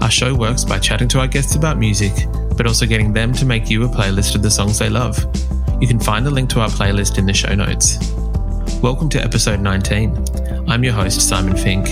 [0.00, 2.12] Our show works by chatting to our guests about music,
[2.56, 5.18] but also getting them to make you a playlist of the songs they love.
[5.80, 8.12] You can find the link to our playlist in the show notes.
[8.82, 10.68] Welcome to episode 19.
[10.68, 11.88] I'm your host, Simon Fink.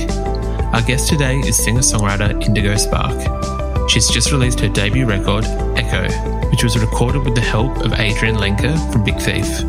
[0.75, 3.89] Our guest today is singer songwriter Indigo Spark.
[3.89, 5.45] She's just released her debut record,
[5.77, 6.11] Echo,
[6.50, 9.61] which was recorded with the help of Adrianne Lenker from Big Thief.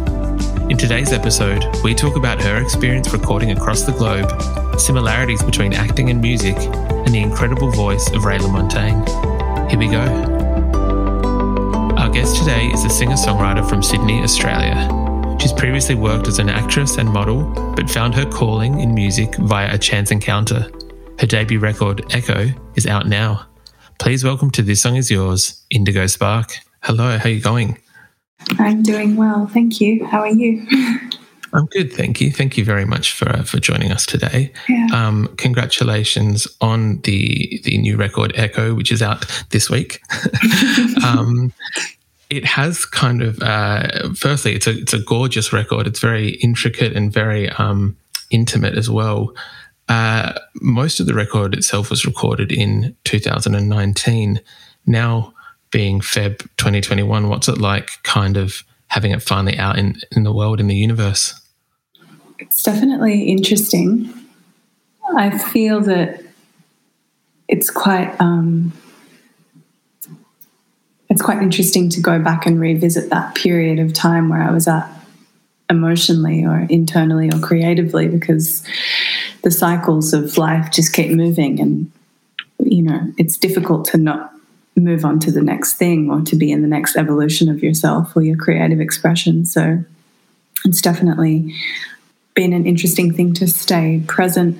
[0.70, 4.30] In today's episode, we talk about her experience recording across the globe,
[4.80, 9.70] similarities between acting and music, and the incredible voice of Ray LaMontagne.
[9.70, 10.02] Here we go.
[11.98, 14.90] Our guest today is a singer songwriter from Sydney, Australia.
[15.40, 17.44] She's previously worked as an actress and model,
[17.76, 20.70] but found her calling in music via a chance encounter.
[21.20, 23.48] Her debut record, Echo, is out now.
[24.00, 26.52] Please welcome to This Song Is Yours, Indigo Spark.
[26.82, 27.78] Hello, how are you going?
[28.60, 30.06] I'm doing well, thank you.
[30.06, 30.66] How are you?
[31.54, 32.32] I'm good, thank you.
[32.32, 34.52] Thank you very much for uh, for joining us today.
[34.68, 34.88] Yeah.
[34.92, 40.02] Um, congratulations on the the new record Echo, which is out this week.
[41.06, 41.54] um,
[42.32, 45.86] it has kind of uh, firstly, it's a it's a gorgeous record.
[45.86, 47.96] It's very intricate and very um,
[48.32, 49.34] intimate as well.
[49.90, 54.42] Uh, most of the record itself was recorded in 2019.
[54.88, 55.34] Now
[55.70, 60.34] being Feb 2021, what's it like, kind of having it finally out in in the
[60.34, 61.40] world in the universe?
[62.44, 64.14] It's definitely interesting.
[65.16, 66.22] I feel that
[67.48, 68.74] it's quite um,
[71.10, 74.68] it's quite interesting to go back and revisit that period of time where I was
[74.68, 74.90] at
[75.70, 78.62] emotionally or internally or creatively because
[79.44, 81.90] the cycles of life just keep moving and
[82.60, 84.34] you know it's difficult to not
[84.76, 88.14] move on to the next thing or to be in the next evolution of yourself
[88.18, 89.82] or your creative expression so
[90.66, 91.54] it's definitely
[92.34, 94.58] been an interesting thing to stay present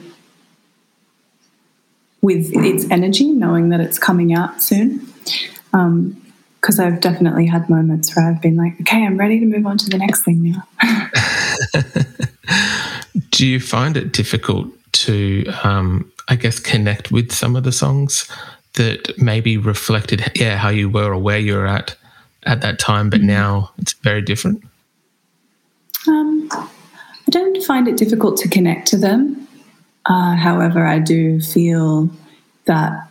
[2.22, 5.08] with its energy, knowing that it's coming out soon.
[5.72, 9.78] Because I've definitely had moments where I've been like, okay, I'm ready to move on
[9.80, 10.64] to the next thing now.
[13.32, 18.30] Do you find it difficult to, um, I guess, connect with some of the songs
[18.74, 21.96] that maybe reflected, yeah, how you were or where you were at
[22.46, 24.64] at that time, but now it's very different?
[26.08, 26.33] Um,
[27.66, 29.48] find it difficult to connect to them.
[30.06, 32.10] Uh, however, I do feel
[32.66, 33.08] that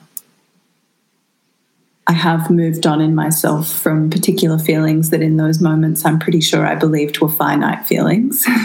[2.07, 6.41] I have moved on in myself from particular feelings that in those moments I'm pretty
[6.41, 8.45] sure I believed were finite feelings.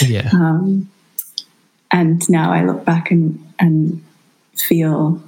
[0.00, 0.30] Yeah.
[0.32, 0.90] um,
[1.92, 4.02] and now I look back and, and
[4.56, 5.22] feel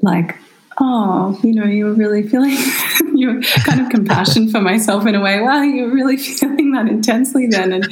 [0.00, 0.36] like,
[0.78, 2.56] oh, you know, you were really feeling
[3.24, 5.40] your kind of compassion for myself in a way.
[5.40, 7.72] Wow, you were really feeling that intensely then.
[7.72, 7.88] And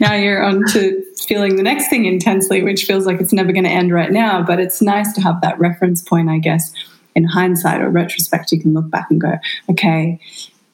[0.00, 3.64] now you're on to feeling the next thing intensely, which feels like it's never going
[3.64, 4.42] to end right now.
[4.42, 6.72] But it's nice to have that reference point, I guess,
[7.14, 8.52] in hindsight or retrospect.
[8.52, 9.34] You can look back and go,
[9.70, 10.18] okay,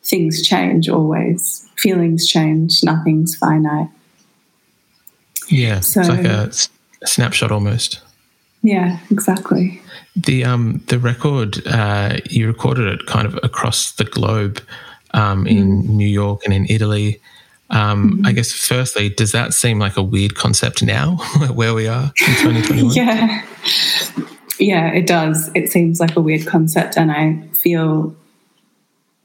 [0.03, 3.89] things change always, feelings change, nothing's finite.
[5.49, 5.81] Yeah.
[5.81, 8.01] So- it's like a snapshot almost.
[8.63, 9.81] Yeah, exactly.
[10.25, 14.61] The um the record uh, you recorded it kind of across the globe,
[15.13, 17.21] um, in New York and in Italy.
[17.71, 21.17] Um, I guess firstly, does that seem like a weird concept now,
[21.53, 22.95] where we are in 2021?
[22.95, 23.45] Yeah.
[24.61, 25.51] Yeah, it does.
[25.55, 28.17] It seems like a weird concept, and I feel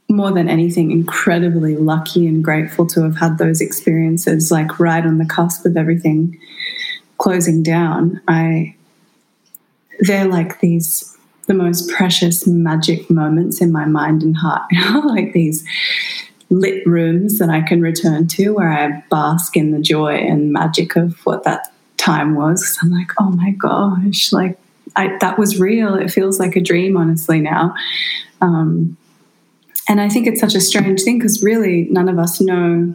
[0.10, 5.18] more than anything incredibly lucky and grateful to have had those experiences like right on
[5.18, 6.38] the cusp of everything
[7.18, 8.22] closing down.
[8.28, 8.76] I
[10.00, 11.10] they're like these
[11.48, 14.64] the most precious magic moments in my mind and heart.
[15.06, 15.66] like these
[16.50, 20.96] lit rooms that I can return to where I bask in the joy and magic
[20.96, 22.78] of what that time was.
[22.82, 24.58] I'm like, oh my gosh, like
[24.96, 25.96] I, that was real.
[25.96, 27.76] It feels like a dream, honestly, now.
[28.42, 28.98] Um,
[29.90, 32.94] and I think it's such a strange thing because really none of us know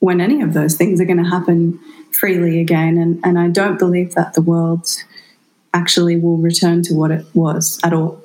[0.00, 1.78] when any of those things are going to happen
[2.12, 2.98] freely again.
[2.98, 4.88] And, and I don't believe that the world
[5.74, 8.20] actually will return to what it was at all.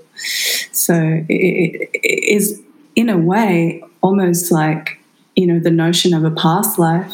[0.72, 0.94] So
[1.30, 2.62] it, it is,
[2.96, 5.00] in a way, almost like,
[5.36, 7.14] you know, the notion of a past life,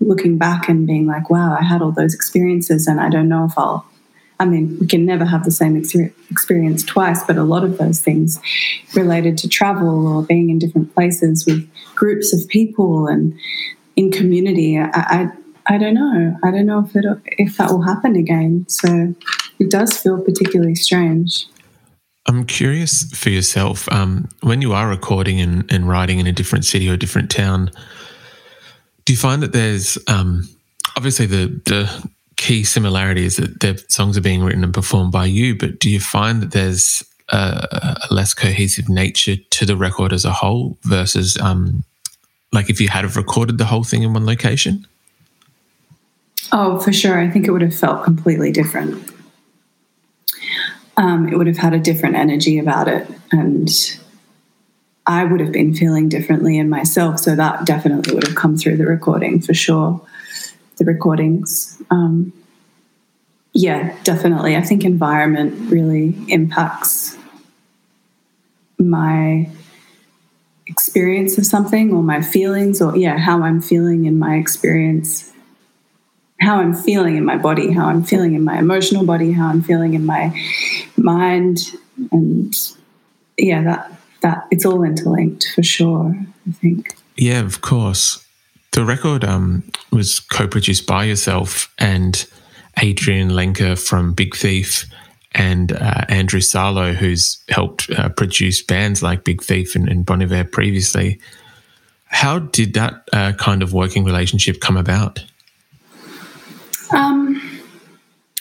[0.00, 3.44] looking back and being like, wow, I had all those experiences and I don't know
[3.44, 3.86] if I'll
[4.40, 8.00] I mean, we can never have the same experience twice, but a lot of those
[8.00, 8.40] things
[8.94, 13.38] related to travel or being in different places with groups of people and
[13.96, 15.28] in community, I, I,
[15.70, 16.36] I don't know.
[16.42, 17.04] I don't know if it
[17.38, 18.66] if that will happen again.
[18.68, 19.14] So
[19.60, 21.46] it does feel particularly strange.
[22.26, 26.64] I'm curious for yourself um, when you are recording and, and, writing in a different
[26.64, 27.70] city or a different town.
[29.04, 30.48] Do you find that there's um,
[30.96, 35.26] obviously the the key similarity is that their songs are being written and performed by
[35.26, 40.12] you, but do you find that there's a, a less cohesive nature to the record
[40.12, 41.84] as a whole versus um,
[42.52, 44.84] like if you had have recorded the whole thing in one location?
[46.52, 47.18] Oh, for sure.
[47.18, 49.10] I think it would have felt completely different.
[50.96, 53.08] Um, it would have had a different energy about it.
[53.32, 53.68] And
[55.06, 57.20] I would have been feeling differently in myself.
[57.20, 60.00] So that definitely would have come through the recording for sure
[60.76, 61.80] the recordings.
[61.90, 62.32] Um,
[63.52, 64.56] yeah, definitely.
[64.56, 67.16] I think environment really impacts
[68.78, 69.48] my
[70.66, 75.32] experience of something or my feelings or yeah how i'm feeling in my experience
[76.40, 79.62] how i'm feeling in my body how i'm feeling in my emotional body how i'm
[79.62, 80.34] feeling in my
[80.96, 81.58] mind
[82.12, 82.54] and
[83.36, 83.92] yeah that
[84.22, 86.14] that it's all interlinked for sure
[86.48, 88.24] i think yeah of course
[88.72, 92.26] the record um, was co-produced by yourself and
[92.76, 94.86] Adrianne Lenker from Big Thief
[95.32, 100.22] and uh, Andrew Sarlo, who's helped uh, produce bands like Big Thief and, and Bon
[100.22, 101.20] Iver previously.
[102.06, 105.24] How did that uh, kind of working relationship come about?
[106.92, 107.60] Um,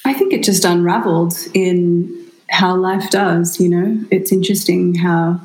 [0.05, 3.59] I think it just unraveled in how life does.
[3.59, 5.39] You know, it's interesting how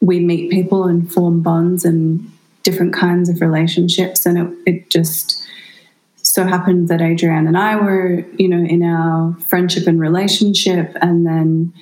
[0.00, 2.30] we meet people and form bonds and
[2.62, 4.26] different kinds of relationships.
[4.26, 5.46] And it, it just
[6.16, 10.96] so happened that Adrianne and I were, you know, in our friendship and relationship.
[11.00, 11.72] And then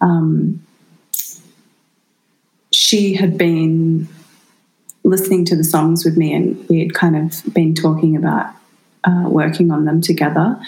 [0.00, 0.64] um,
[2.72, 4.08] she had been
[5.04, 8.54] listening to the songs with me, and we had kind of been talking about
[9.04, 10.58] uh, working on them together.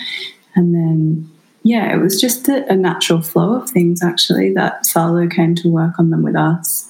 [0.55, 1.31] And then,
[1.63, 5.69] yeah, it was just a, a, natural flow of things actually that Sarlo came to
[5.69, 6.89] work on them with us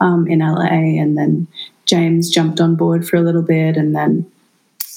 [0.00, 1.00] um, in LA.
[1.00, 1.46] And then
[1.86, 4.30] James jumped on board for a little bit, and then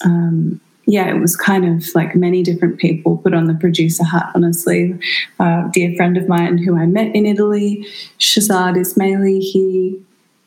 [0.03, 4.31] um, yeah, it was kind of like many different people put on the producer hat.
[4.35, 4.97] Honestly,
[5.39, 7.87] uh, dear friend of mine who I met in Italy,
[8.19, 9.99] Shahzad Ismaily, he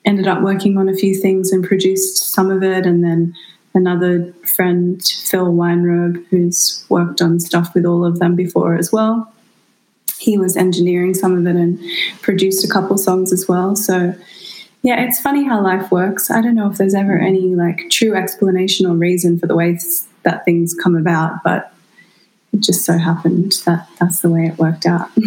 [0.05, 3.35] ended up working on a few things and produced some of it, and then
[3.79, 9.33] another friend, Phil Weinrobe, who's worked on stuff with all of them before as well.
[10.19, 11.81] He was engineering some of it and
[12.21, 13.77] produced a couple songs as well.
[13.77, 14.15] So
[14.83, 16.31] yeah, it's funny how life works.
[16.31, 19.79] I don't know if there's ever any like true explanation or reason for the way
[20.25, 21.73] that things come about, but
[22.53, 25.09] it just so happened that that's the way it worked out.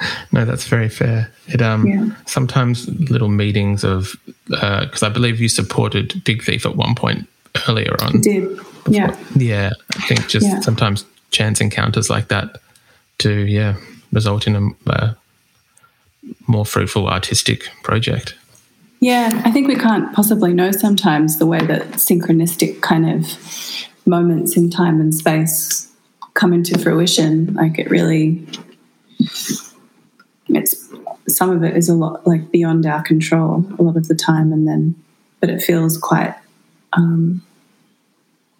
[0.32, 1.30] no, that's very fair.
[1.46, 2.10] It um yeah.
[2.26, 4.14] sometimes little meetings of
[4.46, 7.28] because uh, I believe you supported Big Thief at one point
[7.68, 8.16] earlier on.
[8.16, 8.94] I did before.
[8.94, 9.70] yeah yeah.
[9.96, 10.60] I think just yeah.
[10.60, 12.60] sometimes chance encounters like that
[13.18, 13.76] to yeah
[14.12, 15.14] result in a uh,
[16.46, 18.34] more fruitful artistic project.
[19.00, 23.26] Yeah, I think we can't possibly know sometimes the way that synchronistic kind of
[24.06, 25.88] moments in time and space
[26.34, 27.54] come into fruition.
[27.54, 28.44] Like it really,
[30.48, 30.88] it's
[31.28, 34.52] some of it is a lot like beyond our control a lot of the time,
[34.52, 34.94] and then,
[35.40, 36.34] but it feels quite
[36.94, 37.42] um,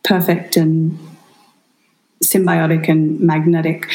[0.04, 0.98] perfect and
[2.24, 3.90] symbiotic and magnetic.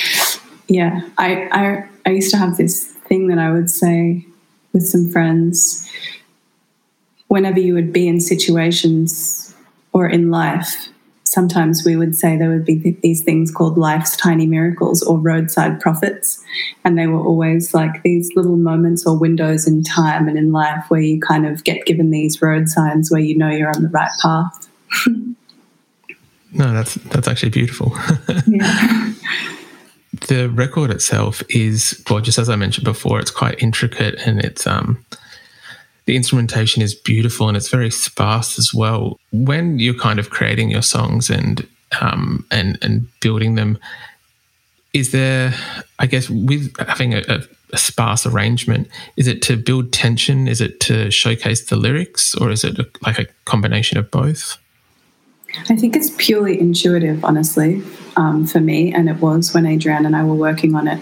[0.67, 4.25] Yeah, I, I I used to have this thing that I would say
[4.71, 5.89] with some friends
[7.27, 9.55] whenever you would be in situations
[9.91, 10.89] or in life.
[11.34, 15.80] Sometimes we would say there would be these things called life's tiny miracles or roadside
[15.80, 16.44] prophets.
[16.86, 20.86] And they were always like these little moments or windows in time and in life
[20.90, 23.90] where you kind of get given these road signs where you know you're on the
[23.90, 24.70] right path.
[25.08, 27.94] no, that's that's actually beautiful.
[28.48, 29.13] yeah
[30.28, 34.68] the record itself is well, just as I mentioned before, it's quite intricate and it's
[34.68, 35.04] um
[36.05, 39.19] the instrumentation is beautiful and it's very sparse as well.
[39.31, 41.67] When you're kind of creating your songs and
[42.01, 43.77] um and and building them,
[44.93, 45.53] is there,
[46.00, 47.41] I guess, with having a, a,
[47.74, 50.48] a, sparse arrangement, is it to build tension?
[50.48, 52.36] Is it to showcase the lyrics?
[52.36, 54.57] Or is it like a combination of both?
[55.69, 57.83] I think it's purely intuitive, honestly,
[58.15, 58.93] um, for me.
[58.93, 61.01] And it was when Adrianne and I were working on it.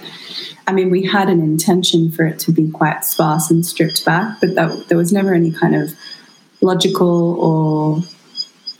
[0.68, 4.40] I mean, we had an intention for it to be quite sparse and stripped back,
[4.40, 5.92] but that, there was never any kind of
[6.62, 8.04] logical or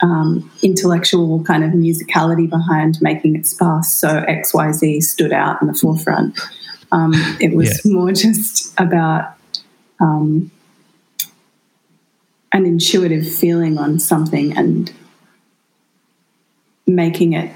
[0.00, 3.88] um, intellectual kind of musicality behind making it sparse.
[3.88, 6.38] So XYZ stood out in the forefront.
[6.92, 9.34] Um, it was more just about
[10.00, 10.50] um,
[12.52, 14.92] an intuitive feeling on something and
[16.86, 17.52] making it,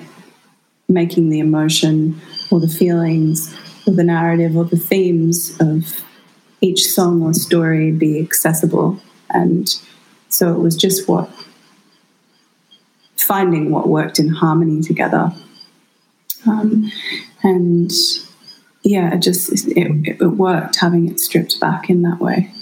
[0.88, 3.56] making the emotion or the feelings
[3.86, 6.04] or the narrative or the themes of
[6.60, 9.00] each song or story be accessible.
[9.30, 9.68] And
[10.28, 11.30] so it was just what
[13.16, 15.32] finding what worked in harmony together.
[16.46, 16.90] Um,
[17.42, 17.90] and
[18.82, 22.52] yeah, it just it, it worked having it stripped back in that way.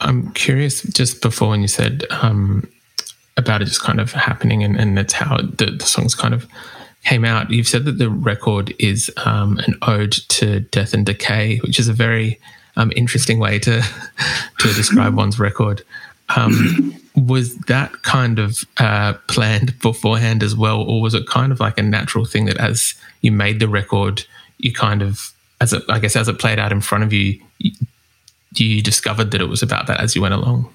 [0.00, 2.68] I'm curious, just before when you said um,
[3.36, 6.46] about it just kind of happening and, and that's how the, the, songs kind of
[7.04, 11.58] came out, you've said that the record is um, an ode to death and decay,
[11.58, 12.40] which is a very
[12.76, 13.82] um, interesting way to
[14.58, 15.82] to describe one's record.
[16.36, 21.60] Um, was that kind of uh, planned beforehand as well, or was it kind of
[21.60, 24.24] like a natural thing that as you made the record,
[24.58, 27.40] you kind of, as it, I guess, as it played out in front of you,
[27.58, 27.72] you,
[28.56, 30.72] you discovered that it was about that as you went along?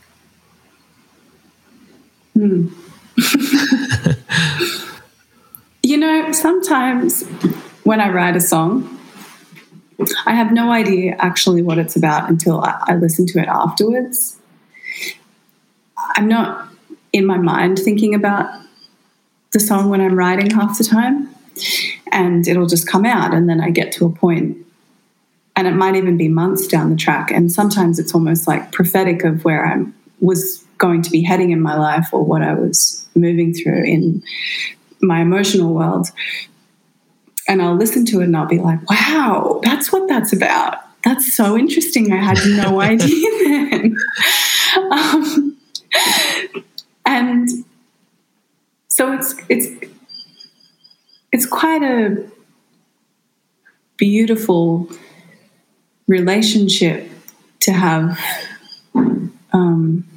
[2.39, 2.69] Hmm.
[5.83, 7.27] you know, sometimes
[7.83, 8.97] when I write a song,
[10.25, 14.37] I have no idea actually what it's about until I, I listen to it afterwards.
[16.15, 16.69] I'm not
[17.11, 18.49] in my mind thinking about
[19.51, 21.35] the song when I'm writing half the time,
[22.13, 24.65] and it'll just come out, and then I get to a point,
[25.57, 29.25] and it might even be months down the track, and sometimes it's almost like prophetic
[29.25, 29.83] of where I
[30.21, 34.23] was going to be heading in my life or what I was moving through in
[35.01, 36.07] my emotional world.
[37.47, 40.79] And I'll listen to it and I'll be like, wow, that's what that's about.
[41.03, 42.11] That's so interesting.
[42.11, 43.97] I had no idea then.
[44.91, 45.57] Um,
[47.05, 47.49] and
[48.87, 49.67] so it's it's
[51.31, 52.29] it's quite a
[53.97, 54.89] beautiful
[56.07, 57.09] relationship
[57.61, 58.19] to have
[59.53, 60.08] um,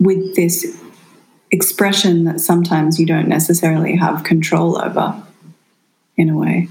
[0.00, 0.82] with this
[1.50, 5.22] expression that sometimes you don't necessarily have control over
[6.16, 6.68] in a way.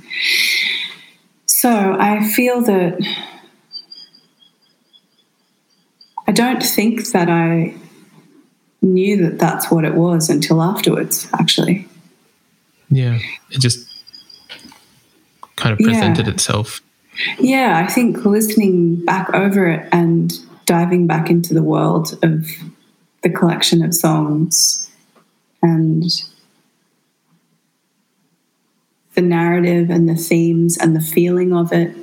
[1.46, 3.00] So I feel that
[6.28, 7.76] I don't think that I
[8.82, 11.88] knew that that's what it was until afterwards, actually.
[12.90, 13.20] Yeah,
[13.52, 13.88] it just
[15.56, 16.34] kind of presented yeah.
[16.34, 16.82] itself.
[17.40, 20.32] Yeah, I think listening back over it and
[20.66, 22.48] diving back into the world of
[23.22, 24.90] the collection of songs
[25.62, 26.04] and
[29.16, 31.96] the narrative and the themes and the feeling of it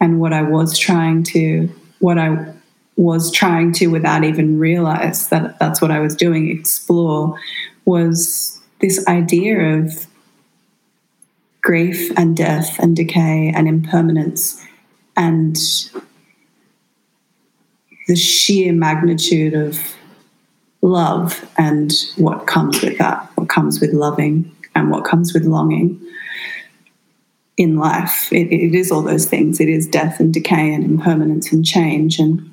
[0.00, 2.54] and what I was trying to what I
[2.98, 7.38] was trying to, without even realize that that's what I was doing, explore
[7.84, 10.06] was this idea of
[11.62, 14.60] grief and death and decay and impermanence
[15.16, 15.56] and
[18.08, 19.78] the sheer magnitude of
[20.82, 26.00] love and what comes with that, what comes with loving and what comes with longing
[27.56, 28.32] in life.
[28.32, 29.60] It, it is all those things.
[29.60, 32.18] It is death and decay and impermanence and change.
[32.18, 32.52] And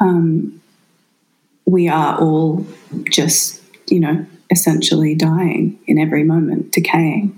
[0.00, 0.62] um,
[1.66, 2.64] we are all
[3.10, 7.36] just, you know, essentially dying in every moment, decaying.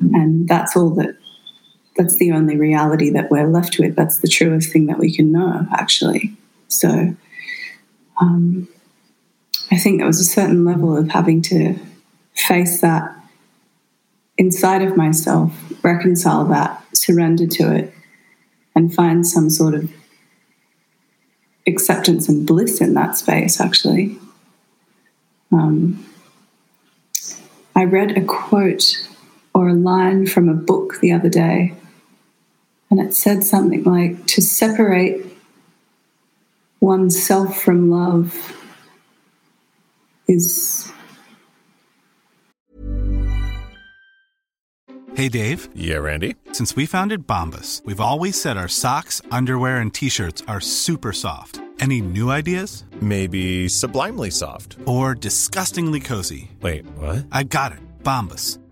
[0.00, 1.16] And that's all that,
[1.96, 3.94] that's the only reality that we're left with.
[3.96, 6.34] That's the truest thing that we can know, actually.
[6.68, 7.14] So
[8.18, 8.68] um,
[9.70, 11.78] I think there was a certain level of having to
[12.34, 13.14] face that
[14.38, 17.92] inside of myself, reconcile that, surrender to it,
[18.74, 19.90] and find some sort of
[21.66, 24.18] acceptance and bliss in that space, actually.
[25.52, 26.04] Um,
[27.74, 29.08] I read a quote
[29.54, 31.74] or a line from a book the other day,
[32.90, 35.35] and it said something like to separate
[36.80, 38.34] oneself from love
[40.28, 40.92] is.
[45.14, 45.70] Hey, Dave.
[45.74, 46.36] Yeah, Randy.
[46.52, 51.12] Since we founded Bombas, we've always said our socks, underwear, and t shirts are super
[51.12, 51.60] soft.
[51.80, 52.84] Any new ideas?
[53.00, 54.76] Maybe sublimely soft.
[54.86, 56.50] Or disgustingly cozy.
[56.60, 57.26] Wait, what?
[57.32, 57.78] I got it.
[58.02, 58.58] Bombas.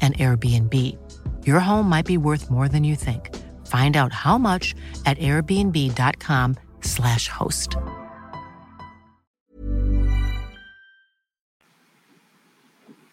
[0.00, 0.74] an Airbnb.
[1.46, 3.36] Your home might be worth more than you think.
[3.66, 4.74] Find out how much
[5.04, 7.76] at airbnb.com/slash host.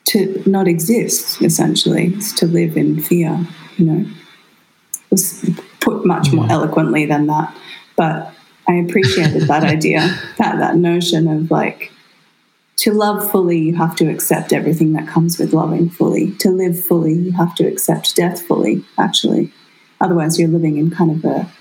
[0.09, 4.05] To not exist, essentially, is to live in fear, you know.
[4.05, 5.49] It was
[5.81, 7.53] put much more eloquently than that.
[7.95, 8.33] But
[8.67, 9.99] I appreciated that idea,
[10.37, 11.91] that that notion of like
[12.77, 16.31] to love fully, you have to accept everything that comes with loving fully.
[16.37, 19.51] To live fully, you have to accept death fully, actually.
[20.01, 21.51] Otherwise, you're living in kind of a,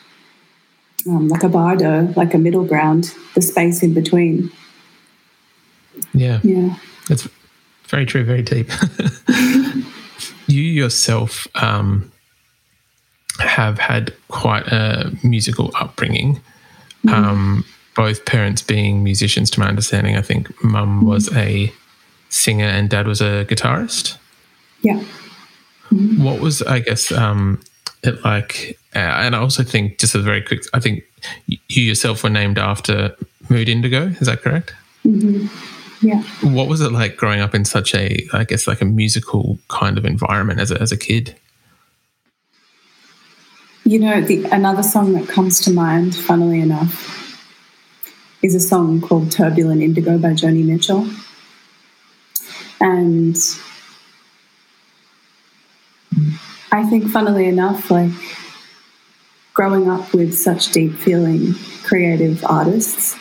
[1.09, 4.50] um, like a bardo, like a middle ground, the space in between.
[6.12, 6.40] Yeah.
[6.42, 6.76] Yeah.
[7.09, 7.28] That's
[7.87, 8.71] very true, very deep.
[10.49, 12.11] you yourself um,
[13.38, 16.40] have had quite a musical upbringing.
[17.09, 17.64] Um,
[17.95, 20.17] both parents being musicians, to my understanding.
[20.17, 21.73] I think mum was a
[22.29, 24.17] singer and dad was a guitarist.
[24.83, 25.03] Yeah.
[25.91, 27.61] What was, I guess, um,
[28.03, 31.05] it like, uh, and I also think, just a very quick, I think
[31.47, 33.17] you yourself were named after
[33.49, 34.09] Mood Indigo.
[34.09, 34.75] Is that correct?
[35.05, 36.23] Yeah.
[36.43, 39.97] What was it like growing up in such a, I guess, like a musical kind
[39.97, 41.37] of environment as a, as a kid?
[43.85, 47.24] You know, the, another song that comes to mind, funnily enough,
[48.45, 51.09] is a song called Turbulent Indigo by Joni Mitchell.
[52.78, 53.35] And
[56.71, 58.11] I think, funnily enough, like
[59.54, 61.54] growing up with such deep feeling
[61.85, 63.17] creative artists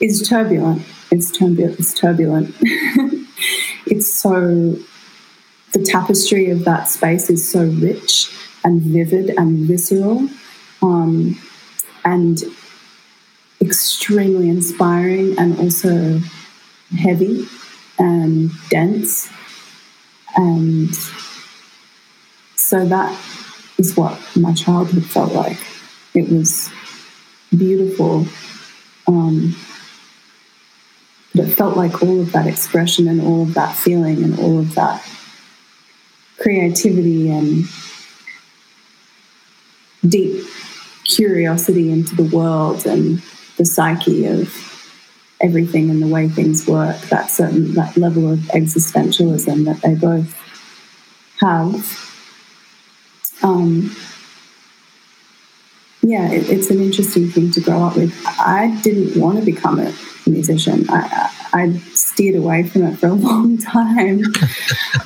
[0.00, 0.82] is turbulent.
[1.10, 1.80] It's turbulent.
[1.80, 2.54] It's turbulent.
[3.86, 4.76] it's so,
[5.72, 8.30] the tapestry of that space is so rich
[8.62, 10.28] and vivid and visceral.
[10.82, 11.40] Um,
[12.04, 12.42] and
[13.60, 16.20] extremely inspiring and also
[16.96, 17.46] heavy
[17.98, 19.28] and dense.
[20.36, 20.94] And
[22.54, 23.18] so that
[23.78, 25.58] is what my childhood felt like.
[26.14, 26.70] It was
[27.56, 28.26] beautiful.
[29.06, 29.56] Um,
[31.34, 34.58] but it felt like all of that expression and all of that feeling and all
[34.58, 35.06] of that
[36.38, 37.64] creativity and
[40.06, 40.44] deep
[41.04, 43.22] curiosity into the world and
[43.58, 44.48] the psyche of
[45.40, 50.34] everything and the way things work, that certain that level of existentialism that they both
[51.40, 52.08] have.
[53.42, 53.94] Um,
[56.02, 58.14] yeah, it, it's an interesting thing to grow up with.
[58.26, 59.92] I didn't want to become a
[60.26, 60.88] musician.
[60.88, 64.22] I, I, I steered away from it for a long time.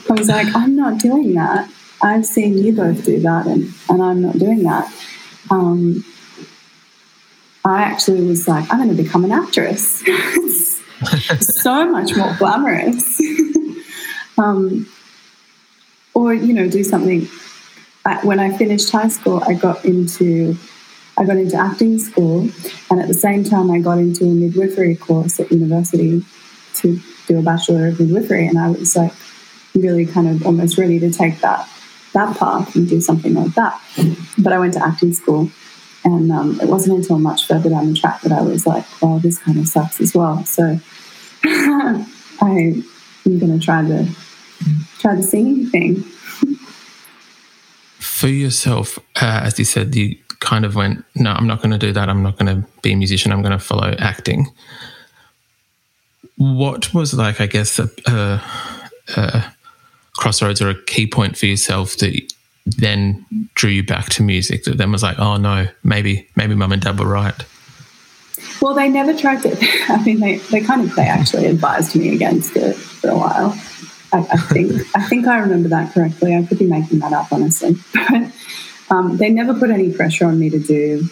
[0.09, 1.71] I was like, I'm not doing that.
[2.03, 4.93] I've seen you both do that, and, and I'm not doing that.
[5.51, 6.05] Um,
[7.65, 10.03] I actually was like, I'm going to become an actress.
[11.41, 13.21] so much more glamorous.
[14.39, 14.89] um,
[16.15, 17.29] or, you know, do something.
[18.23, 20.57] When I finished high school, I got into
[21.17, 22.49] I got into acting school,
[22.91, 26.25] and at the same time, I got into a midwifery course at university
[26.77, 29.13] to do a bachelor of midwifery, and I was like
[29.75, 31.69] really kind of almost ready to take that
[32.15, 33.81] that path and do something like that.
[34.39, 35.51] But I went to acting school,
[36.05, 39.19] and um, it wasn't until much further down the track that I was like, "Well,
[39.19, 40.79] this kind of sucks as well." So
[41.45, 42.83] I
[43.27, 44.15] am going to try the
[44.99, 46.05] try the singing thing.
[47.99, 51.79] For yourself, uh, as you said, you kind of went, no, I'm not going to
[51.79, 52.09] do that.
[52.09, 53.33] I'm not going to be a musician.
[53.33, 54.47] I'm going to follow acting.
[56.37, 58.43] What was like, I guess, a, a,
[59.17, 59.55] a
[60.17, 62.21] crossroads or a key point for yourself that
[62.67, 64.65] then drew you back to music?
[64.65, 67.35] That then was like, oh no, maybe maybe mum and dad were right.
[68.61, 69.57] Well, they never tried to.
[69.89, 73.59] I mean, they, they kind of they actually advised me against it for a while.
[74.13, 76.37] I, I think I think I remember that correctly.
[76.37, 77.77] I could be making that up, honestly.
[78.89, 81.09] But um, they never put any pressure on me to do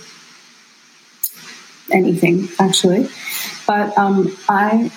[1.90, 3.08] anything, actually.
[3.66, 4.90] But um, I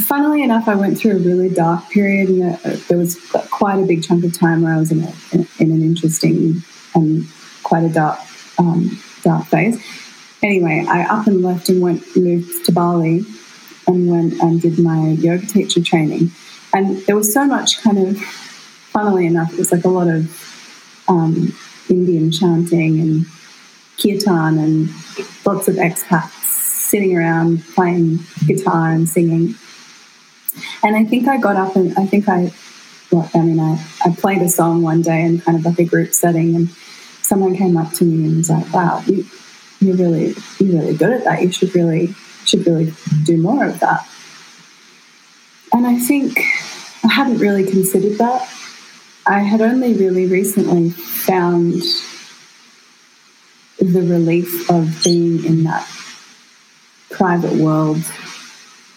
[0.00, 2.54] funnily enough, I went through a really dark period, and
[2.88, 3.18] there was
[3.50, 5.12] quite a big chunk of time where I was in, a,
[5.58, 6.62] in an interesting
[6.94, 7.26] and
[7.62, 8.18] quite a dark
[8.58, 9.82] um, dark phase.
[10.42, 13.24] Anyway, I up and left and went moved to Bali
[13.86, 16.30] and went and did my yoga teacher training.
[16.72, 21.04] And there was so much kind of, funnily enough, it was like a lot of
[21.08, 21.54] um,
[21.88, 23.26] Indian chanting and
[24.00, 24.88] kirtan and
[25.46, 29.54] lots of expats sitting around playing guitar and singing.
[30.82, 32.52] And I think I got up and I think I,
[33.10, 35.84] well, I mean, I, I played a song one day in kind of like a
[35.84, 36.68] group setting, and
[37.22, 39.24] someone came up to me and was like, "Wow, you,
[39.80, 41.42] you're really, you're really good at that.
[41.42, 42.14] You should really,
[42.44, 42.92] should really
[43.24, 44.06] do more of that."
[45.72, 46.38] And I think
[47.04, 48.48] I hadn't really considered that.
[49.26, 51.82] I had only really recently found
[53.78, 55.88] the relief of being in that
[57.10, 58.02] private world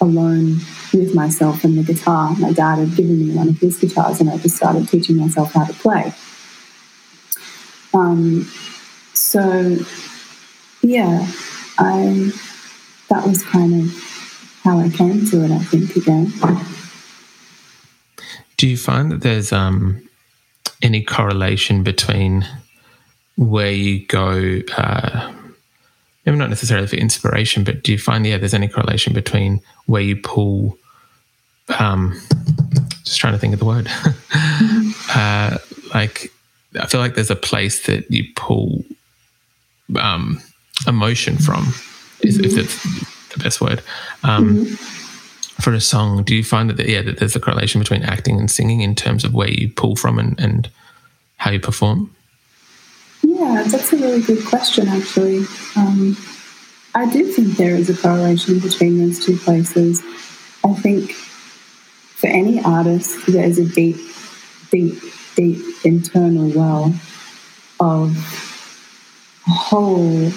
[0.01, 0.59] alone
[0.97, 2.35] with myself and the guitar.
[2.39, 5.53] My dad had given me one of his guitars, and I just started teaching myself
[5.53, 6.13] how to play.
[7.93, 8.49] Um,
[9.13, 9.77] so,
[10.81, 11.27] yeah,
[11.77, 12.31] I
[13.09, 15.51] that was kind of how I came to it.
[15.51, 16.31] I think again.
[18.57, 20.07] Do you find that there's um,
[20.81, 22.45] any correlation between
[23.35, 24.61] where you go?
[24.75, 25.33] Uh,
[26.25, 30.01] maybe not necessarily for inspiration, but do you find yeah there's any correlation between where
[30.01, 30.77] you pull?
[31.79, 32.19] Um,
[33.03, 33.87] just trying to think of the word.
[35.15, 35.57] uh,
[35.93, 36.31] like
[36.79, 38.83] I feel like there's a place that you pull
[39.99, 40.41] um,
[40.85, 42.43] emotion from, mm-hmm.
[42.43, 43.81] if that's the best word.
[44.23, 44.75] Um, mm-hmm.
[45.61, 48.49] For a song, do you find that yeah that there's a correlation between acting and
[48.49, 50.69] singing in terms of where you pull from and, and
[51.37, 52.15] how you perform?
[53.23, 55.45] Yeah, that's a really good question, actually.
[55.75, 56.15] Um,
[56.93, 60.03] I do think there is a correlation between those two places.
[60.63, 61.15] I think
[62.17, 63.97] for any artist, there's a deep,
[64.71, 65.01] deep
[65.37, 66.93] deep internal well
[67.79, 68.11] of
[69.47, 70.27] a whole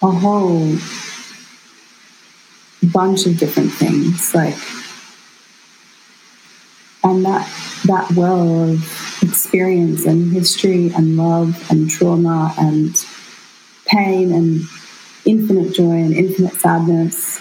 [0.00, 0.76] a whole
[2.90, 4.56] bunch of different things like
[7.04, 7.46] and that
[7.84, 13.04] that well of experience and history and love and trauma and
[13.84, 14.62] pain and
[15.26, 17.38] infinite joy and infinite sadness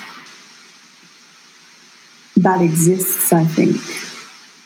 [2.38, 3.76] that exists i think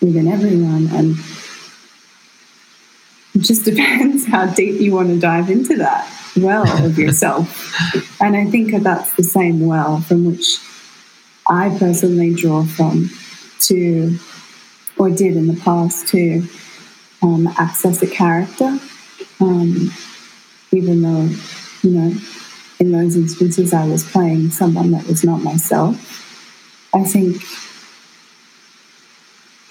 [0.02, 0.88] within everyone.
[0.92, 1.16] And
[3.34, 8.22] it just depends how deep you want to dive into that well of yourself.
[8.22, 10.58] and I think that's the same well from which
[11.48, 13.10] I personally draw from
[13.62, 14.18] to,
[14.98, 16.48] or did in the past, to
[17.22, 18.80] um, access a character.
[19.40, 19.92] Um,
[20.72, 21.30] even though,
[21.82, 22.16] you know,
[22.80, 26.11] in those instances I was playing someone that was not myself.
[26.94, 27.42] I think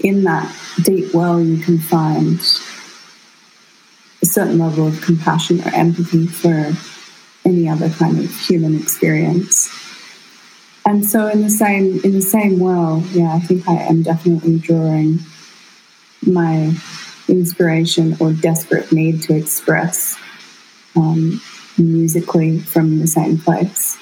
[0.03, 2.41] in that deep well, you can find
[4.23, 6.73] a certain level of compassion or empathy for
[7.45, 9.69] any other kind of human experience.
[10.87, 14.59] And so, in the same in the same well, yeah, I think I am definitely
[14.59, 15.21] drawing
[16.27, 16.75] my
[17.29, 20.19] inspiration or desperate need to express
[20.97, 21.41] um,
[21.79, 23.99] musically from the same place.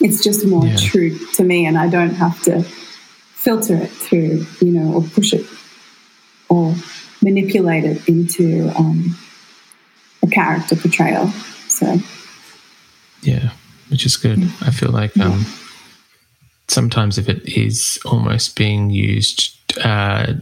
[0.00, 0.76] It's just more yeah.
[0.76, 5.32] true to me, and I don't have to filter it through, you know, or push
[5.32, 5.46] it
[6.48, 6.74] or
[7.22, 9.16] manipulate it into um,
[10.22, 11.28] a character portrayal.
[11.68, 11.98] So,
[13.22, 13.50] yeah,
[13.88, 14.38] which is good.
[14.38, 14.50] Yeah.
[14.62, 15.44] I feel like um, yeah.
[16.68, 20.34] sometimes if it is almost being used uh,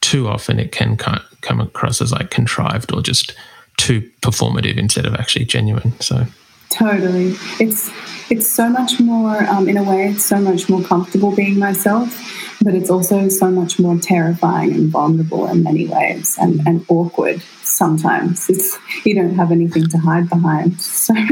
[0.00, 3.34] too often, it can come across as like contrived or just
[3.76, 5.98] too performative instead of actually genuine.
[6.00, 6.26] So,
[6.74, 7.90] totally, it's
[8.30, 12.18] it's so much more, um, in a way, it's so much more comfortable being myself,
[12.62, 17.42] but it's also so much more terrifying and vulnerable in many ways and, and awkward
[17.62, 18.48] sometimes.
[18.48, 20.80] It's, you don't have anything to hide behind.
[20.80, 21.14] So.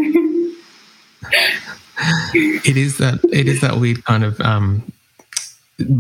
[2.35, 4.83] it is that it is that weird kind of um,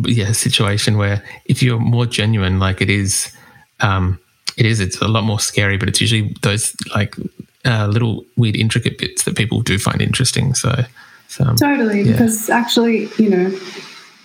[0.04, 3.34] yeah situation where if you're more genuine, like it is,
[3.80, 4.18] um,
[4.56, 4.80] it is.
[4.80, 7.16] It's a lot more scary, but it's usually those like
[7.64, 10.54] uh, little weird, intricate bits that people do find interesting.
[10.54, 10.84] So,
[11.28, 12.12] so um, totally, yeah.
[12.12, 13.58] because actually, you know,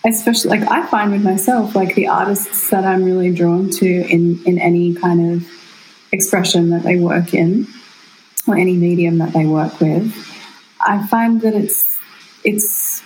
[0.06, 4.44] especially like I find with myself, like the artists that I'm really drawn to in
[4.46, 5.48] in any kind of
[6.12, 7.68] expression that they work in,
[8.48, 10.16] or any medium that they work with,
[10.82, 11.98] I find that it's
[12.44, 13.04] it's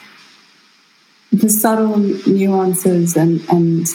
[1.31, 3.87] the subtle nuances and and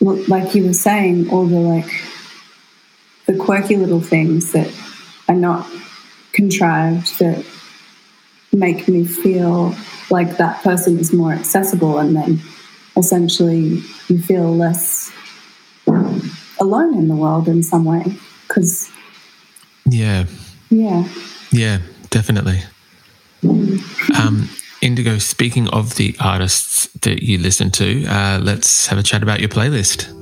[0.00, 1.90] like you were saying, all the like
[3.26, 4.72] the quirky little things that
[5.28, 5.68] are not
[6.32, 7.44] contrived that
[8.52, 9.74] make me feel
[10.10, 12.40] like that person is more accessible and then
[12.96, 15.12] essentially you feel less
[16.58, 18.04] alone in the world in some way
[18.46, 18.90] because
[19.88, 20.24] yeah.
[20.70, 21.08] Yeah.
[21.52, 21.78] Yeah
[22.10, 22.60] definitely.
[23.42, 24.48] Um,
[24.80, 29.40] indigo speaking of the artists that you listen to uh, let's have a chat about
[29.40, 30.12] your playlist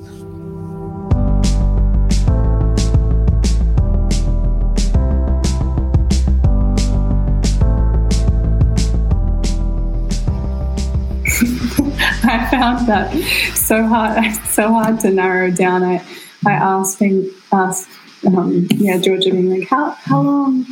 [12.86, 15.82] Found that so hard, so hard to narrow down.
[15.82, 16.04] I,
[16.46, 17.88] I asked him, asked,
[18.26, 20.66] um, yeah, Georgia, being like, how, how long?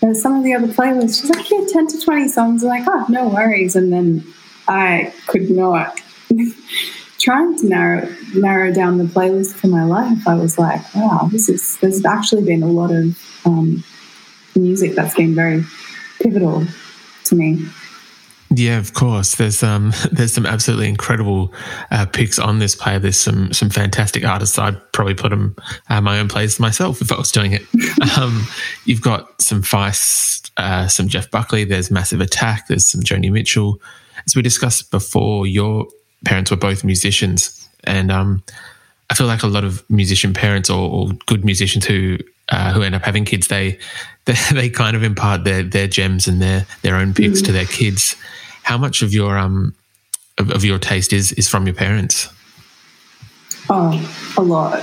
[0.00, 1.20] There's some of the other playlists.
[1.20, 2.62] She's like, yeah, 10 to 20 songs.
[2.62, 3.76] I'm like, oh, no worries.
[3.76, 4.24] And then
[4.66, 6.00] I could not.
[7.18, 11.48] Trying to narrow narrow down the playlist for my life, I was like, wow, this
[11.48, 11.76] is.
[11.78, 13.82] There's actually been a lot of um,
[14.54, 15.64] music that's been very
[16.20, 16.64] pivotal
[17.24, 17.66] to me.
[18.50, 19.34] Yeah, of course.
[19.34, 21.52] There's um, there's some absolutely incredible
[21.90, 22.98] uh, picks on this player.
[22.98, 24.58] There's some some fantastic artists.
[24.58, 25.56] I'd probably put them
[25.88, 27.62] uh, my own plays myself if I was doing it.
[28.18, 28.46] um,
[28.84, 31.64] you've got some Feist, uh, some Jeff Buckley.
[31.64, 32.68] There's Massive Attack.
[32.68, 33.80] There's some Joni Mitchell.
[34.26, 35.86] As we discussed before, your
[36.24, 38.42] parents were both musicians, and um,
[39.10, 42.18] I feel like a lot of musician parents or, or good musicians who
[42.50, 43.78] uh, who end up having kids, they,
[44.24, 47.46] they they kind of impart their their gems and their their own picks mm.
[47.46, 48.16] to their kids.
[48.62, 49.74] How much of your um
[50.38, 52.28] of, of, your taste is is from your parents?
[53.70, 53.92] Oh,
[54.36, 54.80] a lot.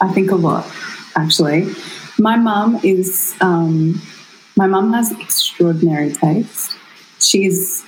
[0.00, 0.70] I think a lot,
[1.16, 1.72] actually.
[2.18, 4.00] My mum is um,
[4.56, 6.76] my mum has extraordinary taste.
[7.20, 7.84] She's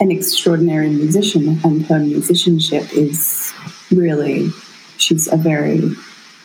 [0.00, 3.52] an extraordinary musician, and her musicianship is
[3.90, 4.50] really
[4.96, 5.80] she's a very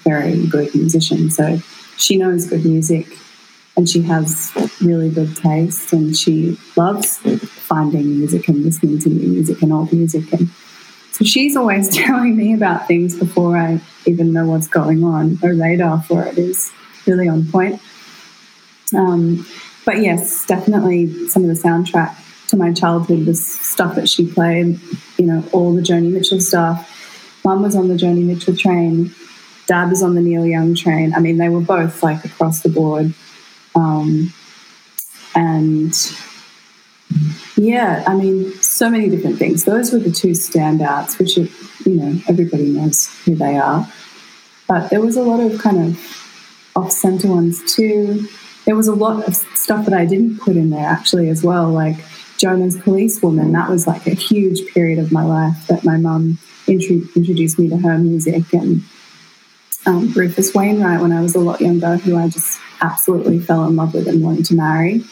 [0.04, 1.30] very good musician.
[1.30, 1.58] So
[1.98, 3.08] she knows good music
[3.76, 9.28] and she has really good taste and she loves finding music and listening to new
[9.28, 10.50] music and old music and
[11.14, 15.36] so she's always telling me about things before I even know what's going on.
[15.38, 16.72] Her radar for it is
[17.06, 17.80] really on point.
[18.96, 19.46] Um,
[19.86, 22.16] but yes, definitely some of the soundtrack
[22.48, 24.80] to my childhood was stuff that she played,
[25.18, 26.90] you know, all the Joni Mitchell stuff.
[27.46, 29.14] Mum was on the Joni Mitchell train.
[29.74, 31.16] Dad was on the Neil Young train.
[31.16, 33.14] I mean, they were both like across the board
[33.76, 34.32] um,
[35.36, 35.94] and
[37.56, 39.64] yeah, I mean, so many different things.
[39.64, 41.48] Those were the two standouts, which, are,
[41.90, 43.88] you know, everybody knows who they are.
[44.68, 48.28] But there was a lot of kind of off center ones too.
[48.66, 51.70] There was a lot of stuff that I didn't put in there actually as well,
[51.70, 51.98] like
[52.38, 53.52] Jonah's Policewoman.
[53.52, 57.78] That was like a huge period of my life that my mum introduced me to
[57.78, 58.84] her music and
[59.86, 63.76] um, Rufus Wainwright when I was a lot younger, who I just absolutely fell in
[63.76, 65.04] love with and wanted to marry.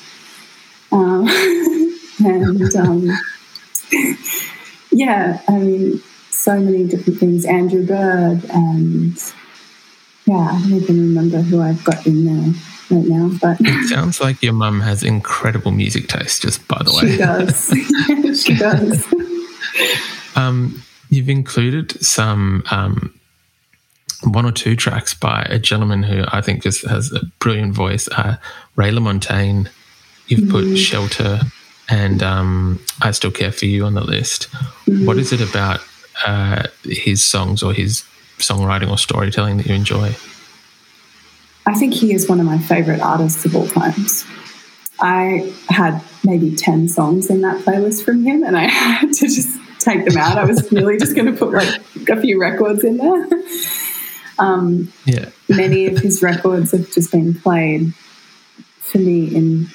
[0.92, 1.28] Um,
[2.26, 3.10] and um,
[4.92, 7.46] yeah, I mean, so many different things.
[7.46, 9.18] Andrew Bird and
[10.26, 12.54] yeah, I don't even remember who I've got in there
[12.90, 13.32] right now.
[13.42, 16.42] But it sounds like your mum has incredible music taste.
[16.42, 18.44] Just by the way, she does.
[18.44, 19.06] she does.
[20.36, 23.14] Um, you've included some um,
[24.24, 28.08] one or two tracks by a gentleman who I think just has a brilliant voice,
[28.10, 28.38] uh,
[28.76, 29.70] Ray LaMontagne.
[30.28, 30.52] You've mm-hmm.
[30.52, 31.42] put Shelter
[31.90, 34.50] and um, I Still Care for You on the list.
[34.52, 35.06] Mm-hmm.
[35.06, 35.82] What is it about
[36.26, 38.04] uh, his songs or his
[38.38, 40.16] songwriting or storytelling that you enjoy?
[41.66, 44.26] I think he is one of my favorite artists of all times.
[45.00, 49.60] I had maybe 10 songs in that playlist from him and I had to just
[49.80, 50.38] take them out.
[50.38, 53.28] I was really just going to put like a few records in there.
[54.40, 55.30] Um, yeah.
[55.50, 57.94] many of his records have just been played
[58.80, 59.68] for me in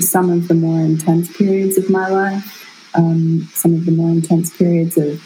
[0.00, 4.54] some of the more intense periods of my life, um, some of the more intense
[4.56, 5.22] periods of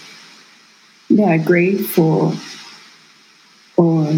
[1.09, 2.33] yeah grief or
[3.77, 4.13] or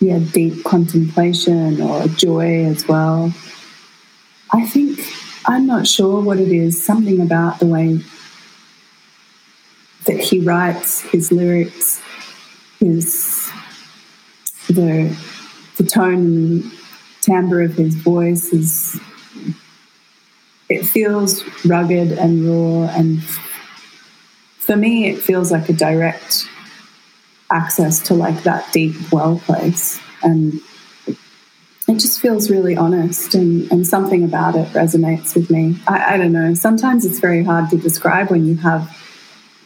[0.00, 3.32] yeah deep contemplation or joy as well.
[4.52, 5.00] I think
[5.46, 6.84] I'm not sure what it is.
[6.84, 8.00] Something about the way
[10.04, 12.00] that he writes his lyrics
[12.80, 13.50] his
[14.68, 15.16] the
[15.76, 16.72] the tone and
[17.20, 19.00] timbre of his voice is
[20.68, 23.22] it feels rugged and raw and
[24.58, 26.48] for me it feels like a direct
[27.50, 30.00] access to like that deep well place.
[30.22, 30.54] And
[31.86, 35.76] it just feels really honest and, and something about it resonates with me.
[35.86, 36.54] I, I don't know.
[36.54, 38.96] Sometimes it's very hard to describe when you have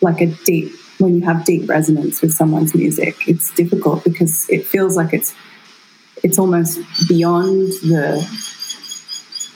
[0.00, 4.66] like a deep when you have deep resonance with someone's music, it's difficult because it
[4.66, 5.34] feels like it's
[6.22, 8.26] it's almost beyond the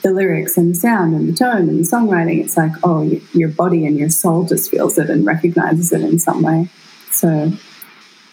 [0.03, 2.43] the lyrics and the sound and the tone and the songwriting.
[2.43, 3.03] It's like, oh,
[3.33, 6.69] your body and your soul just feels it and recognizes it in some way.
[7.09, 7.51] So,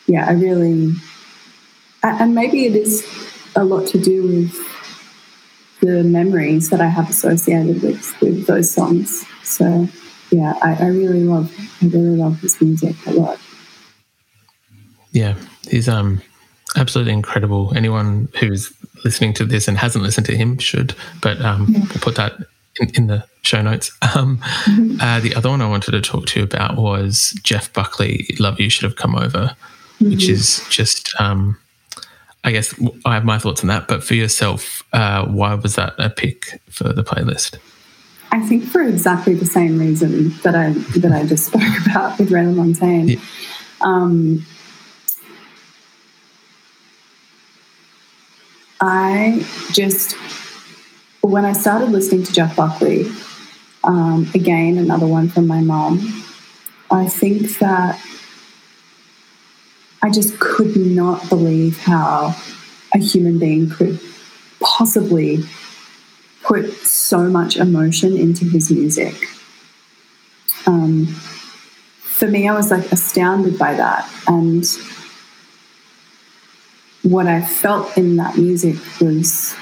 [0.06, 0.92] yeah, I really,
[2.02, 3.06] and maybe it is
[3.54, 9.24] a lot to do with the memories that I have associated with, with those songs.
[9.44, 9.88] So,
[10.30, 13.38] yeah, I, I really love, I really love his music a lot.
[15.12, 15.34] Yeah,
[15.68, 16.22] he's um
[16.76, 17.72] absolutely incredible.
[17.74, 18.72] Anyone who's
[19.04, 21.80] listening to this and hasn't listened to him should, but um, yeah.
[21.80, 22.34] we'll put that
[22.80, 23.90] in, in the show notes.
[24.16, 25.00] Um, mm-hmm.
[25.00, 28.58] uh, the other one I wanted to talk to you about was Jeff Buckley, Love
[28.58, 29.54] You Should Have Come Over,
[30.00, 30.10] mm-hmm.
[30.10, 31.56] which is just, um,
[32.42, 35.94] I guess I have my thoughts on that, but for yourself, uh, why was that
[35.98, 37.58] a pick for the playlist?
[38.32, 42.30] I think for exactly the same reason that I that I just spoke about with
[42.30, 43.14] Ray LaMontagne.
[43.14, 43.20] Yeah.
[43.80, 44.46] Um,
[48.80, 50.16] I just,
[51.20, 53.10] when I started listening to Jeff Buckley,
[53.84, 56.24] um, again, another one from my mom,
[56.90, 58.00] I think that
[60.02, 62.34] I just could not believe how
[62.94, 64.00] a human being could
[64.60, 65.44] possibly
[66.50, 69.14] put so much emotion into his music.
[70.66, 71.06] Um,
[72.00, 74.10] for me, I was like astounded by that.
[74.26, 74.66] And
[77.04, 79.54] what I felt in that music was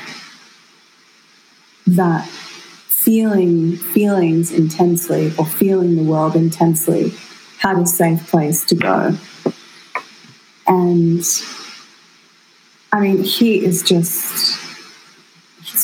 [1.86, 7.12] that feeling feelings intensely or feeling the world intensely
[7.58, 9.14] had a safe place to go.
[10.66, 11.22] And
[12.92, 14.67] I mean, he is just,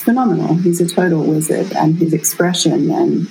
[0.05, 0.55] phenomenal.
[0.57, 3.27] He's a total wizard, and his expression, and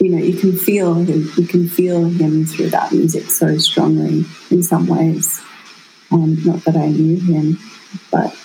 [0.00, 4.24] you know, you can feel him, you can feel him through that music so strongly
[4.50, 5.40] in some ways.
[6.12, 7.58] Um, not that I knew him,
[8.10, 8.36] but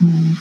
[0.00, 0.38] um,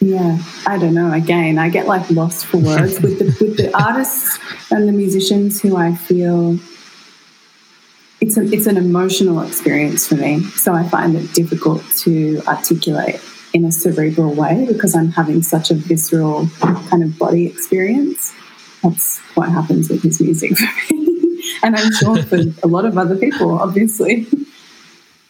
[0.00, 1.12] yeah, I don't know.
[1.12, 4.38] Again, I get like lost for words with the with the artists
[4.70, 6.58] and the musicians who I feel
[8.20, 10.42] it's an it's an emotional experience for me.
[10.42, 13.20] So I find it difficult to articulate
[13.52, 18.32] in a cerebral way because I'm having such a visceral kind of body experience.
[18.82, 21.42] That's what happens with his music for me.
[21.62, 24.26] and I'm sure for a lot of other people, obviously.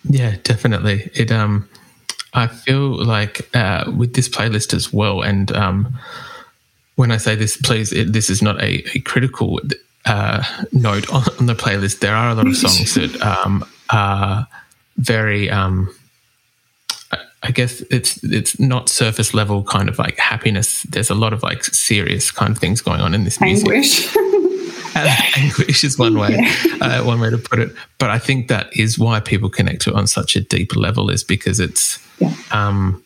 [0.04, 1.10] Yeah, definitely.
[1.14, 1.68] It um
[2.34, 5.98] I feel like uh, with this playlist as well, and um,
[6.96, 9.60] when I say this, please, it, this is not a, a critical
[10.06, 12.00] uh, note on, on, the playlist.
[12.00, 14.46] There are a lot of songs that um, are
[14.96, 15.94] very, um,
[17.42, 20.84] I guess it's it's not surface level kind of like happiness.
[20.84, 23.68] There's a lot of like serious kind of things going on in this music.
[23.68, 24.16] Anguish.
[25.36, 26.76] anguish is one way, yeah.
[26.80, 27.72] uh, one way to put it.
[27.98, 31.10] But I think that is why people connect to it on such a deep level,
[31.10, 32.34] is because it's, yeah.
[32.50, 33.02] um,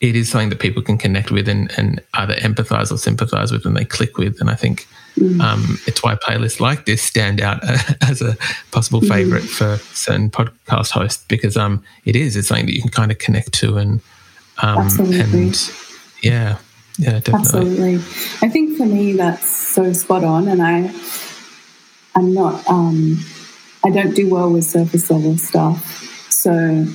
[0.00, 3.64] it is something that people can connect with and, and either empathize or sympathize with,
[3.64, 4.40] and they click with.
[4.40, 5.40] And I think mm.
[5.40, 7.62] um, it's why playlists like this stand out
[8.02, 8.36] as a
[8.70, 9.12] possible mm-hmm.
[9.12, 9.48] favorite mm.
[9.48, 12.36] for certain podcast hosts because um, it is.
[12.36, 14.00] It's something that you can kind of connect to and
[14.58, 15.20] um, Absolutely.
[15.20, 15.70] and
[16.22, 16.58] yeah.
[16.96, 17.38] Yeah, definitely.
[17.40, 17.94] Absolutely.
[18.40, 20.94] I think for me that's so spot on and I
[22.14, 23.18] I'm not um
[23.84, 25.84] I don't do well with surface level stuff.
[26.30, 26.86] So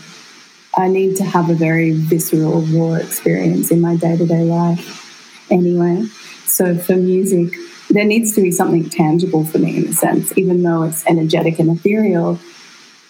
[0.76, 5.48] I need to have a very visceral, raw experience in my day to day life
[5.52, 6.06] anyway.
[6.46, 7.54] So for music,
[7.90, 11.60] there needs to be something tangible for me in a sense, even though it's energetic
[11.60, 12.40] and ethereal.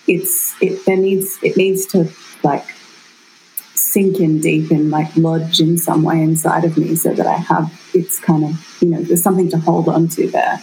[0.07, 2.09] It's it there needs it needs to
[2.43, 2.65] like
[3.75, 7.37] sink in deep and like lodge in some way inside of me so that I
[7.37, 10.59] have it's kind of, you know, there's something to hold on to there.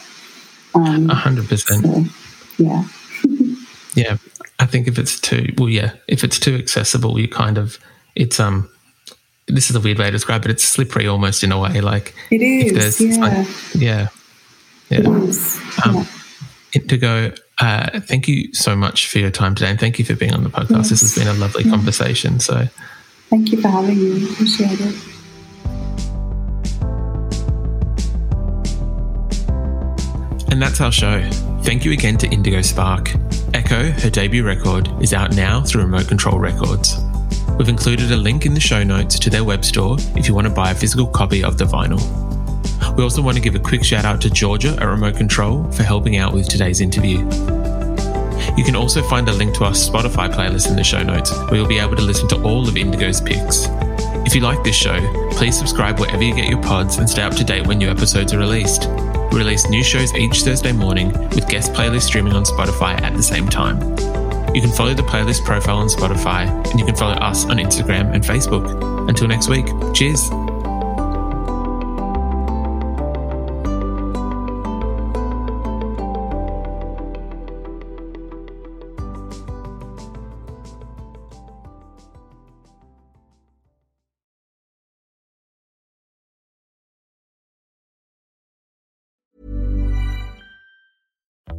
[0.74, 2.10] Um, a hundred percent.
[2.58, 2.84] Yeah.
[3.94, 4.16] yeah.
[4.58, 7.78] I think if it's too, well, yeah, if it's too accessible, you kind of,
[8.14, 8.70] it's, um,
[9.48, 10.50] this is a weird way to describe it.
[10.50, 11.80] It's slippery almost in a way.
[11.80, 13.00] Like it is.
[13.00, 13.16] Yeah.
[13.16, 14.08] Like, yeah.
[14.90, 15.10] Yeah.
[15.22, 15.60] Is.
[15.84, 16.04] Um, yeah.
[16.72, 20.34] Indigo, uh, thank you so much for your time today, and thank you for being
[20.34, 20.70] on the podcast.
[20.70, 20.90] Yes.
[20.90, 21.70] This has been a lovely yeah.
[21.70, 22.38] conversation.
[22.38, 22.68] So,
[23.30, 24.24] Thank you for having me.
[24.30, 24.94] Appreciate it.
[30.50, 31.28] And that's our show.
[31.62, 33.20] Thank you again to Indigo Sparke.
[33.54, 36.96] Echo, her debut record, is out now through Remote Control Records.
[37.58, 40.46] We've included a link in the show notes to their web store if you want
[40.46, 42.00] to buy a physical copy of the vinyl.
[42.96, 45.82] We also want to give a quick shout out to Georgia at Remote Control for
[45.82, 47.18] helping out with today's interview.
[48.56, 51.56] You can also find a link to our Spotify playlist in the show notes where
[51.56, 53.68] you'll be able to listen to all of Indigo's picks.
[54.26, 55.00] If you like this show,
[55.32, 58.34] please subscribe wherever you get your pods and stay up to date when new episodes
[58.34, 58.88] are released.
[59.30, 63.22] We release new shows each Thursday morning with guest playlists streaming on Spotify at the
[63.22, 64.15] same time.
[64.56, 68.14] You can follow the playlist profile on Spotify and you can follow us on Instagram
[68.14, 68.66] and Facebook.
[69.06, 70.30] Until next week, cheers.